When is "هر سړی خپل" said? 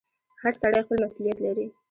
0.41-0.97